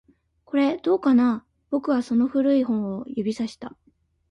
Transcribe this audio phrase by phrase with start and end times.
[0.45, 1.45] これ、どうかな？
[1.69, 3.77] 僕はその古い本を指差した